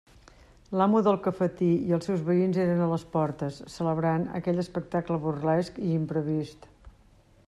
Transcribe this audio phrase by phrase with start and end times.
[0.79, 5.81] L'amo del cafetí i els seus veïns eren a les portes, celebrant aquell espectacle burlesc
[5.89, 6.69] i imprevist.